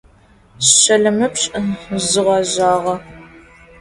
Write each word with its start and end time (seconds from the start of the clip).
Şelemipş' 0.75 1.51
zğezjağe. 2.09 2.95